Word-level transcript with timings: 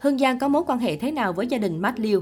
Hương 0.00 0.18
Giang 0.18 0.38
có 0.38 0.48
mối 0.48 0.62
quan 0.66 0.78
hệ 0.78 0.96
thế 0.96 1.10
nào 1.10 1.32
với 1.32 1.46
gia 1.46 1.58
đình 1.58 1.78
Mát 1.78 1.98
Liu? 1.98 2.20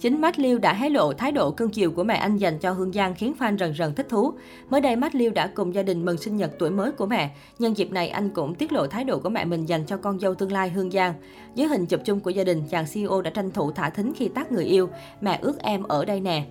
Chính 0.00 0.20
Mát 0.20 0.38
Liu 0.38 0.58
đã 0.58 0.74
hé 0.74 0.88
lộ 0.88 1.12
thái 1.12 1.32
độ 1.32 1.50
cưng 1.50 1.70
chiều 1.70 1.90
của 1.90 2.04
mẹ 2.04 2.14
anh 2.14 2.36
dành 2.36 2.58
cho 2.58 2.72
Hương 2.72 2.92
Giang 2.92 3.14
khiến 3.14 3.34
fan 3.38 3.58
rần 3.58 3.74
rần 3.74 3.94
thích 3.94 4.06
thú. 4.08 4.32
Mới 4.70 4.80
đây 4.80 4.96
Mát 4.96 5.14
Liu 5.14 5.30
đã 5.30 5.46
cùng 5.54 5.74
gia 5.74 5.82
đình 5.82 6.04
mừng 6.04 6.16
sinh 6.16 6.36
nhật 6.36 6.50
tuổi 6.58 6.70
mới 6.70 6.92
của 6.92 7.06
mẹ. 7.06 7.30
Nhân 7.58 7.76
dịp 7.76 7.92
này 7.92 8.08
anh 8.08 8.30
cũng 8.30 8.54
tiết 8.54 8.72
lộ 8.72 8.86
thái 8.86 9.04
độ 9.04 9.18
của 9.18 9.28
mẹ 9.28 9.44
mình 9.44 9.66
dành 9.66 9.84
cho 9.86 9.96
con 9.96 10.20
dâu 10.20 10.34
tương 10.34 10.52
lai 10.52 10.70
Hương 10.70 10.90
Giang. 10.90 11.14
Dưới 11.54 11.68
hình 11.68 11.86
chụp 11.86 12.00
chung 12.04 12.20
của 12.20 12.30
gia 12.30 12.44
đình, 12.44 12.62
chàng 12.70 12.86
CEO 12.92 13.22
đã 13.22 13.30
tranh 13.30 13.50
thủ 13.50 13.70
thả 13.70 13.90
thính 13.90 14.12
khi 14.16 14.28
tác 14.28 14.52
người 14.52 14.64
yêu. 14.64 14.88
Mẹ 15.20 15.38
ước 15.42 15.58
em 15.58 15.82
ở 15.82 16.04
đây 16.04 16.20
nè. 16.20 16.44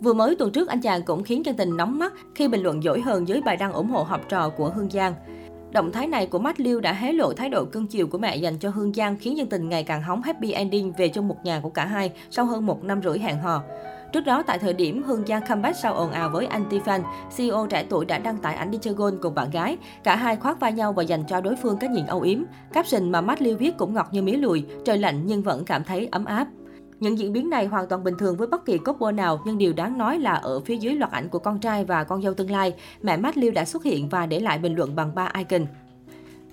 Vừa 0.00 0.14
mới 0.14 0.36
tuần 0.36 0.52
trước, 0.52 0.68
anh 0.68 0.80
chàng 0.80 1.02
cũng 1.02 1.22
khiến 1.22 1.42
chân 1.42 1.56
tình 1.56 1.76
nóng 1.76 1.98
mắt 1.98 2.12
khi 2.34 2.48
bình 2.48 2.62
luận 2.62 2.82
dỗi 2.82 3.00
hơn 3.00 3.28
dưới 3.28 3.40
bài 3.40 3.56
đăng 3.56 3.72
ủng 3.72 3.88
hộ 3.88 4.02
học 4.02 4.20
trò 4.28 4.48
của 4.48 4.70
Hương 4.76 4.90
Giang. 4.90 5.14
Động 5.74 5.92
thái 5.92 6.06
này 6.06 6.26
của 6.26 6.38
Matt 6.38 6.60
Liu 6.60 6.80
đã 6.80 6.92
hé 6.92 7.12
lộ 7.12 7.32
thái 7.32 7.48
độ 7.48 7.64
cưng 7.64 7.86
chiều 7.86 8.06
của 8.06 8.18
mẹ 8.18 8.36
dành 8.36 8.58
cho 8.58 8.70
Hương 8.70 8.92
Giang 8.92 9.16
khiến 9.16 9.36
dân 9.36 9.48
tình 9.48 9.68
ngày 9.68 9.84
càng 9.84 10.02
hóng 10.02 10.22
happy 10.22 10.52
ending 10.52 10.92
về 10.92 11.08
chung 11.08 11.28
một 11.28 11.36
nhà 11.44 11.60
của 11.60 11.68
cả 11.68 11.86
hai 11.86 12.12
sau 12.30 12.44
hơn 12.44 12.66
một 12.66 12.84
năm 12.84 13.00
rưỡi 13.02 13.18
hẹn 13.18 13.38
hò. 13.38 13.62
Trước 14.12 14.20
đó, 14.20 14.42
tại 14.42 14.58
thời 14.58 14.72
điểm 14.72 15.02
Hương 15.02 15.26
Giang 15.26 15.42
comeback 15.48 15.76
sau 15.76 15.94
ồn 15.94 16.10
ào 16.10 16.30
với 16.30 16.46
anti 16.46 16.78
fan, 16.78 17.00
CEO 17.36 17.66
trẻ 17.70 17.84
tuổi 17.88 18.04
đã 18.04 18.18
đăng 18.18 18.38
tải 18.38 18.54
ảnh 18.54 18.70
đi 18.70 18.78
chơi 18.80 18.94
golf 18.94 19.18
cùng 19.22 19.34
bạn 19.34 19.50
gái. 19.50 19.76
Cả 20.04 20.16
hai 20.16 20.36
khoác 20.36 20.60
vai 20.60 20.72
nhau 20.72 20.92
và 20.92 21.02
dành 21.02 21.24
cho 21.28 21.40
đối 21.40 21.56
phương 21.56 21.76
cái 21.76 21.90
nhìn 21.90 22.06
âu 22.06 22.20
yếm. 22.20 22.42
Caption 22.72 23.12
mà 23.12 23.20
Matt 23.20 23.42
Liu 23.42 23.56
viết 23.56 23.76
cũng 23.78 23.94
ngọt 23.94 24.08
như 24.12 24.22
mía 24.22 24.36
lùi, 24.36 24.64
trời 24.84 24.98
lạnh 24.98 25.22
nhưng 25.26 25.42
vẫn 25.42 25.64
cảm 25.64 25.84
thấy 25.84 26.08
ấm 26.10 26.24
áp. 26.24 26.48
Những 27.04 27.18
diễn 27.18 27.32
biến 27.32 27.50
này 27.50 27.66
hoàn 27.66 27.86
toàn 27.88 28.04
bình 28.04 28.14
thường 28.18 28.36
với 28.36 28.46
bất 28.46 28.64
kỳ 28.64 28.78
couple 28.78 29.12
nào, 29.12 29.40
nhưng 29.46 29.58
điều 29.58 29.72
đáng 29.72 29.98
nói 29.98 30.18
là 30.18 30.32
ở 30.32 30.60
phía 30.60 30.76
dưới 30.76 30.94
loạt 30.94 31.10
ảnh 31.12 31.28
của 31.28 31.38
con 31.38 31.58
trai 31.58 31.84
và 31.84 32.04
con 32.04 32.22
dâu 32.22 32.34
tương 32.34 32.50
lai, 32.50 32.74
mẹ 33.02 33.16
Matt 33.16 33.36
Liu 33.36 33.50
đã 33.50 33.64
xuất 33.64 33.84
hiện 33.84 34.08
và 34.08 34.26
để 34.26 34.40
lại 34.40 34.58
bình 34.58 34.74
luận 34.74 34.96
bằng 34.96 35.14
ba 35.14 35.32
icon. 35.38 35.66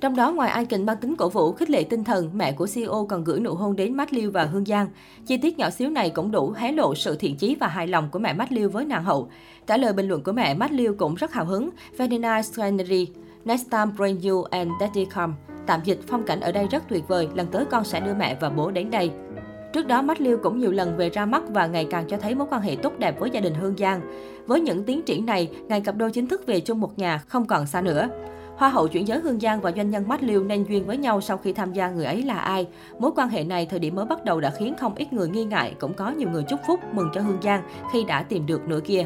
Trong 0.02 0.16
đó, 0.16 0.32
ngoài 0.32 0.60
icon 0.60 0.86
mang 0.86 0.98
tính 0.98 1.16
cổ 1.16 1.30
vũ, 1.30 1.52
khích 1.52 1.70
lệ 1.70 1.84
tinh 1.84 2.04
thần, 2.04 2.30
mẹ 2.34 2.52
của 2.52 2.68
CEO 2.74 3.06
còn 3.10 3.24
gửi 3.24 3.40
nụ 3.40 3.54
hôn 3.54 3.76
đến 3.76 3.94
Matt 3.94 4.14
Liu 4.14 4.32
và 4.32 4.44
Hương 4.44 4.66
Giang. 4.66 4.88
Chi 5.26 5.38
tiết 5.38 5.58
nhỏ 5.58 5.70
xíu 5.70 5.90
này 5.90 6.10
cũng 6.10 6.32
đủ 6.32 6.54
hé 6.56 6.72
lộ 6.72 6.96
sự 6.96 7.16
thiện 7.16 7.36
chí 7.36 7.56
và 7.56 7.68
hài 7.68 7.88
lòng 7.88 8.10
của 8.12 8.20
mẹ 8.20 8.34
Matt 8.34 8.52
Liu 8.52 8.70
với 8.70 8.86
nàng 8.86 9.04
hậu. 9.04 9.30
Trả 9.68 9.78
lời 9.78 9.94
bình 9.94 10.08
luận 10.08 10.24
của 10.24 10.32
mẹ, 10.32 10.54
Matt 10.54 10.74
Liu 10.74 10.96
cũng 10.98 11.16
rất 11.16 11.34
hào 11.34 11.46
hứng. 11.46 11.70
Very 11.98 12.18
nice 12.18 12.42
scenery. 12.42 13.08
Next 13.46 13.72
time 13.72 13.92
bring 13.98 14.22
you 14.22 14.44
and 14.44 14.72
daddy 14.80 15.06
come. 15.06 15.34
Tạm 15.66 15.80
dịch, 15.84 16.00
phong 16.08 16.24
cảnh 16.24 16.40
ở 16.40 16.52
đây 16.52 16.68
rất 16.72 16.84
tuyệt 16.90 17.08
vời, 17.08 17.28
lần 17.36 17.48
tới 17.48 17.66
con 17.66 17.84
sẽ 17.84 18.00
đưa 18.00 18.14
mẹ 18.14 18.38
và 18.42 18.50
bố 18.50 18.72
đến 18.72 18.92
đây. 18.92 19.12
Trước 19.74 19.88
đó, 19.88 20.02
Mách 20.02 20.22
Liu 20.22 20.38
cũng 20.38 20.60
nhiều 20.60 20.72
lần 20.72 20.98
về 20.98 21.10
ra 21.10 21.26
mắt 21.26 21.44
và 21.50 21.68
ngày 21.68 21.88
càng 21.92 22.08
cho 22.08 22.18
thấy 22.18 22.36
mối 22.36 22.48
quan 22.52 22.62
hệ 22.62 22.76
tốt 22.76 22.94
đẹp 23.00 23.20
với 23.20 23.30
gia 23.30 23.40
đình 23.40 23.54
Hương 23.54 23.78
Giang. 23.78 24.02
Với 24.48 24.62
những 24.62 24.84
tiến 24.84 25.02
triển 25.02 25.26
này, 25.26 25.52
ngày 25.68 25.82
cặp 25.82 25.96
đôi 25.96 26.12
chính 26.12 26.28
thức 26.28 26.46
về 26.48 26.60
chung 26.60 26.80
một 26.80 27.00
nhà 27.00 27.18
không 27.18 27.46
còn 27.46 27.68
xa 27.68 27.82
nữa. 27.82 28.08
Hoa 28.56 28.70
hậu 28.70 28.88
chuyển 28.88 29.08
giới 29.08 29.20
Hương 29.20 29.40
Giang 29.40 29.62
và 29.62 29.72
doanh 29.72 29.90
nhân 29.90 30.08
Mách 30.08 30.24
Liu 30.24 30.44
nên 30.44 30.64
duyên 30.64 30.86
với 30.86 30.98
nhau 30.98 31.22
sau 31.22 31.38
khi 31.38 31.54
tham 31.54 31.74
gia 31.74 31.90
người 31.90 32.06
ấy 32.06 32.24
là 32.24 32.40
ai. 32.40 32.68
Mối 33.00 33.12
quan 33.16 33.30
hệ 33.30 33.44
này 33.44 33.66
thời 33.66 33.80
điểm 33.80 33.96
mới 33.96 34.06
bắt 34.06 34.26
đầu 34.26 34.42
đã 34.42 34.50
khiến 34.50 34.74
không 34.80 34.96
ít 34.96 35.14
người 35.14 35.30
nghi 35.30 35.44
ngại, 35.46 35.76
cũng 35.80 35.94
có 35.94 36.10
nhiều 36.10 36.30
người 36.30 36.44
chúc 36.44 36.60
phúc 36.68 36.80
mừng 36.92 37.10
cho 37.14 37.22
Hương 37.22 37.42
Giang 37.42 37.64
khi 37.94 38.04
đã 38.04 38.24
tìm 38.24 38.46
được 38.46 38.68
nửa 38.68 38.80
kia. 38.80 39.06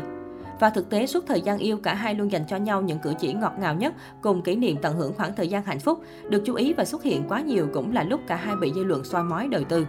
Và 0.59 0.69
thực 0.69 0.89
tế, 0.89 1.05
suốt 1.05 1.23
thời 1.27 1.41
gian 1.41 1.57
yêu, 1.57 1.77
cả 1.77 1.93
hai 1.93 2.15
luôn 2.15 2.31
dành 2.31 2.43
cho 2.47 2.57
nhau 2.57 2.81
những 2.81 2.99
cử 2.99 3.13
chỉ 3.19 3.33
ngọt 3.33 3.53
ngào 3.59 3.75
nhất, 3.75 3.93
cùng 4.21 4.41
kỷ 4.41 4.55
niệm 4.55 4.77
tận 4.81 4.95
hưởng 4.95 5.13
khoảng 5.13 5.35
thời 5.35 5.47
gian 5.47 5.63
hạnh 5.63 5.79
phúc. 5.79 5.99
Được 6.29 6.41
chú 6.45 6.55
ý 6.55 6.73
và 6.73 6.85
xuất 6.85 7.03
hiện 7.03 7.23
quá 7.29 7.41
nhiều 7.41 7.67
cũng 7.73 7.93
là 7.93 8.03
lúc 8.03 8.21
cả 8.27 8.35
hai 8.35 8.55
bị 8.55 8.71
dư 8.75 8.83
luận 8.83 9.03
soi 9.03 9.23
mói 9.23 9.47
đời 9.47 9.63
tư. 9.63 9.85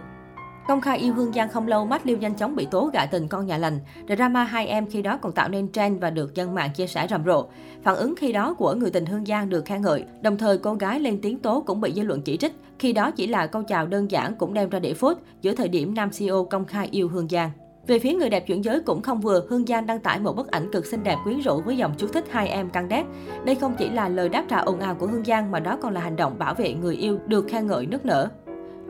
Công 0.67 0.81
khai 0.81 0.97
yêu 0.97 1.13
Hương 1.13 1.33
Giang 1.33 1.49
không 1.49 1.67
lâu, 1.67 1.85
Matt 1.85 2.05
liêu 2.05 2.17
nhanh 2.17 2.33
chóng 2.35 2.55
bị 2.55 2.67
tố 2.71 2.89
gạ 2.93 3.05
tình 3.05 3.27
con 3.27 3.45
nhà 3.45 3.57
lành. 3.57 3.79
Drama 4.07 4.43
hai 4.43 4.67
em 4.67 4.89
khi 4.89 5.01
đó 5.01 5.17
còn 5.17 5.31
tạo 5.31 5.49
nên 5.49 5.71
trend 5.71 6.01
và 6.01 6.09
được 6.09 6.35
dân 6.35 6.55
mạng 6.55 6.69
chia 6.75 6.87
sẻ 6.87 7.07
rầm 7.09 7.25
rộ. 7.25 7.45
Phản 7.83 7.95
ứng 7.95 8.15
khi 8.17 8.31
đó 8.31 8.53
của 8.53 8.73
người 8.73 8.89
tình 8.89 9.05
Hương 9.05 9.25
Giang 9.25 9.49
được 9.49 9.65
khen 9.65 9.81
ngợi, 9.81 10.05
đồng 10.21 10.37
thời 10.37 10.57
cô 10.57 10.73
gái 10.73 10.99
lên 10.99 11.19
tiếng 11.21 11.39
tố 11.39 11.63
cũng 11.67 11.81
bị 11.81 11.93
dư 11.93 12.01
luận 12.01 12.21
chỉ 12.21 12.37
trích. 12.37 12.55
Khi 12.79 12.93
đó 12.93 13.11
chỉ 13.11 13.27
là 13.27 13.47
câu 13.47 13.63
chào 13.63 13.87
đơn 13.87 14.11
giản 14.11 14.35
cũng 14.35 14.53
đem 14.53 14.69
ra 14.69 14.79
để 14.79 14.93
phốt 14.93 15.17
giữa 15.41 15.55
thời 15.55 15.67
điểm 15.67 15.93
nam 15.93 16.09
CEO 16.19 16.43
công 16.43 16.65
khai 16.65 16.87
yêu 16.91 17.09
Hương 17.09 17.27
Giang. 17.27 17.51
Về 17.87 17.99
phía 17.99 18.13
người 18.13 18.29
đẹp 18.29 18.47
chuyển 18.47 18.63
giới 18.63 18.79
cũng 18.79 19.01
không 19.01 19.21
vừa, 19.21 19.45
Hương 19.49 19.65
Giang 19.65 19.85
đăng 19.85 19.99
tải 19.99 20.19
một 20.19 20.35
bức 20.35 20.51
ảnh 20.51 20.71
cực 20.71 20.85
xinh 20.85 21.03
đẹp 21.03 21.17
quyến 21.23 21.39
rũ 21.39 21.61
với 21.65 21.77
dòng 21.77 21.93
chú 21.97 22.07
thích 22.07 22.25
hai 22.29 22.47
em 22.47 22.69
căng 22.69 22.89
đét. 22.89 23.05
Đây 23.45 23.55
không 23.55 23.75
chỉ 23.77 23.89
là 23.89 24.09
lời 24.09 24.29
đáp 24.29 24.45
trả 24.47 24.57
ồn 24.57 24.79
ào 24.79 24.95
của 24.95 25.07
Hương 25.07 25.25
Giang 25.25 25.51
mà 25.51 25.59
đó 25.59 25.77
còn 25.81 25.93
là 25.93 26.01
hành 26.01 26.15
động 26.15 26.39
bảo 26.39 26.53
vệ 26.53 26.73
người 26.73 26.95
yêu 26.95 27.19
được 27.27 27.45
khen 27.47 27.67
ngợi 27.67 27.85
nức 27.85 28.05
nở. 28.05 28.29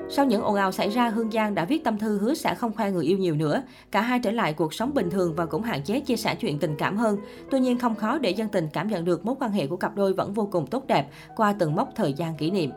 Sau 0.10 0.26
những 0.26 0.42
ồn 0.42 0.56
ào 0.56 0.72
xảy 0.72 0.90
ra, 0.90 1.10
Hương 1.10 1.32
Giang 1.32 1.56
đã 1.56 1.66
viết 1.66 1.84
tâm 1.84 1.98
thư 1.98 2.18
hứa 2.18 2.34
sẽ 2.34 2.56
không 2.56 2.74
khoe 2.74 2.92
người 2.92 3.06
yêu 3.06 3.18
nhiều 3.18 3.36
nữa. 3.36 3.62
Cả 3.92 4.02
hai 4.02 4.20
trở 4.20 4.32
lại 4.32 4.54
cuộc 4.54 4.74
sống 4.74 4.94
bình 4.94 5.10
thường 5.10 5.34
và 5.36 5.46
cũng 5.46 5.64
hạn 5.64 5.84
chế 5.84 6.00
chia 6.00 6.16
sẻ 6.16 6.36
chuyện 6.36 6.60
tình 6.60 6.76
cảm 6.78 6.98
hơn. 6.98 7.18
Tuy 7.52 7.60
nhiên 7.60 7.80
không 7.80 7.96
khó 7.96 8.18
để 8.18 8.30
dân 8.30 8.50
tình 8.50 8.68
cảm 8.74 8.88
nhận 8.88 9.06
được 9.06 9.26
mối 9.26 9.36
quan 9.40 9.52
hệ 9.52 9.68
của 9.68 9.78
cặp 9.78 9.96
đôi 9.96 10.14
vẫn 10.14 10.34
vô 10.34 10.50
cùng 10.52 10.68
tốt 10.68 10.88
đẹp 10.88 11.08
qua 11.36 11.56
từng 11.60 11.76
mốc 11.76 11.90
thời 11.96 12.14
gian 12.14 12.38
kỷ 12.38 12.52
niệm. 12.52 12.72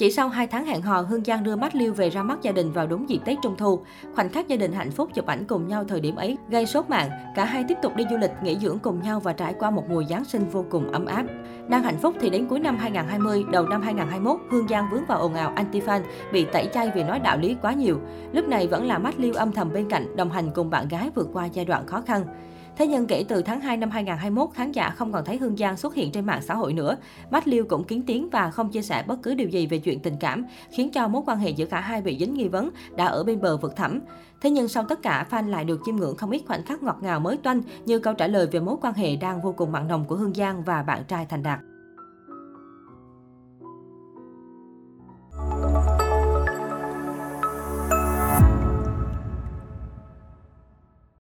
Chỉ 0.00 0.10
sau 0.10 0.28
2 0.28 0.46
tháng 0.46 0.66
hẹn 0.66 0.82
hò, 0.82 1.00
Hương 1.00 1.24
Giang 1.24 1.44
đưa 1.44 1.56
mắt 1.56 1.74
Liu 1.74 1.94
về 1.94 2.10
ra 2.10 2.22
mắt 2.22 2.38
gia 2.42 2.52
đình 2.52 2.72
vào 2.72 2.86
đúng 2.86 3.08
dịp 3.08 3.18
Tết 3.24 3.38
Trung 3.42 3.56
Thu. 3.58 3.80
Khoảnh 4.14 4.28
khắc 4.28 4.48
gia 4.48 4.56
đình 4.56 4.72
hạnh 4.72 4.90
phúc 4.90 5.10
chụp 5.14 5.26
ảnh 5.26 5.44
cùng 5.48 5.68
nhau 5.68 5.84
thời 5.88 6.00
điểm 6.00 6.16
ấy 6.16 6.36
gây 6.48 6.66
sốt 6.66 6.88
mạng. 6.88 7.10
Cả 7.34 7.44
hai 7.44 7.64
tiếp 7.68 7.74
tục 7.82 7.96
đi 7.96 8.04
du 8.10 8.16
lịch, 8.16 8.30
nghỉ 8.42 8.58
dưỡng 8.58 8.78
cùng 8.78 9.02
nhau 9.02 9.20
và 9.20 9.32
trải 9.32 9.54
qua 9.58 9.70
một 9.70 9.84
mùa 9.88 10.04
Giáng 10.04 10.24
sinh 10.24 10.48
vô 10.48 10.64
cùng 10.70 10.92
ấm 10.92 11.06
áp. 11.06 11.24
Đang 11.68 11.82
hạnh 11.82 11.98
phúc 12.02 12.14
thì 12.20 12.30
đến 12.30 12.46
cuối 12.48 12.60
năm 12.60 12.76
2020, 12.76 13.44
đầu 13.52 13.66
năm 13.66 13.82
2021, 13.82 14.40
Hương 14.50 14.68
Giang 14.68 14.88
vướng 14.92 15.06
vào 15.06 15.18
ồn 15.18 15.34
ào 15.34 15.54
anti-fan, 15.56 16.00
bị 16.32 16.46
tẩy 16.52 16.68
chay 16.74 16.90
vì 16.94 17.02
nói 17.02 17.18
đạo 17.18 17.38
lý 17.38 17.56
quá 17.62 17.72
nhiều. 17.72 18.00
Lúc 18.32 18.48
này 18.48 18.66
vẫn 18.66 18.86
là 18.86 18.98
mắt 18.98 19.14
Liu 19.18 19.34
âm 19.34 19.52
thầm 19.52 19.72
bên 19.72 19.88
cạnh, 19.88 20.16
đồng 20.16 20.30
hành 20.30 20.50
cùng 20.54 20.70
bạn 20.70 20.88
gái 20.88 21.10
vượt 21.14 21.28
qua 21.32 21.46
giai 21.46 21.64
đoạn 21.64 21.86
khó 21.86 22.00
khăn. 22.06 22.24
Thế 22.80 22.86
nhưng 22.86 23.06
kể 23.06 23.24
từ 23.28 23.42
tháng 23.42 23.60
2 23.60 23.76
năm 23.76 23.90
2021, 23.90 24.50
khán 24.54 24.72
giả 24.72 24.90
không 24.90 25.12
còn 25.12 25.24
thấy 25.24 25.36
Hương 25.36 25.56
Giang 25.56 25.76
xuất 25.76 25.94
hiện 25.94 26.12
trên 26.12 26.26
mạng 26.26 26.42
xã 26.42 26.54
hội 26.54 26.72
nữa. 26.72 26.96
Mách 27.30 27.48
Liêu 27.48 27.64
cũng 27.64 27.84
kiến 27.84 28.02
tiếng 28.06 28.30
và 28.30 28.50
không 28.50 28.70
chia 28.70 28.82
sẻ 28.82 29.04
bất 29.06 29.22
cứ 29.22 29.34
điều 29.34 29.48
gì 29.48 29.66
về 29.66 29.78
chuyện 29.78 30.00
tình 30.00 30.16
cảm, 30.20 30.44
khiến 30.70 30.90
cho 30.92 31.08
mối 31.08 31.22
quan 31.26 31.38
hệ 31.38 31.50
giữa 31.50 31.66
cả 31.66 31.80
hai 31.80 32.02
bị 32.02 32.18
dính 32.18 32.34
nghi 32.34 32.48
vấn, 32.48 32.70
đã 32.96 33.06
ở 33.06 33.24
bên 33.24 33.40
bờ 33.40 33.56
vực 33.56 33.76
thẳm. 33.76 34.00
Thế 34.40 34.50
nhưng 34.50 34.68
sau 34.68 34.84
tất 34.88 35.02
cả, 35.02 35.26
fan 35.30 35.48
lại 35.48 35.64
được 35.64 35.80
chiêm 35.86 35.96
ngưỡng 35.96 36.16
không 36.16 36.30
ít 36.30 36.42
khoảnh 36.46 36.64
khắc 36.64 36.82
ngọt 36.82 36.98
ngào 37.00 37.20
mới 37.20 37.36
toanh 37.36 37.62
như 37.84 37.98
câu 37.98 38.14
trả 38.14 38.26
lời 38.26 38.46
về 38.52 38.60
mối 38.60 38.76
quan 38.82 38.94
hệ 38.94 39.16
đang 39.16 39.42
vô 39.42 39.52
cùng 39.52 39.72
mặn 39.72 39.88
nồng 39.88 40.04
của 40.04 40.16
Hương 40.16 40.34
Giang 40.34 40.62
và 40.64 40.82
bạn 40.82 41.02
trai 41.08 41.26
Thành 41.26 41.42
Đạt. 41.42 41.60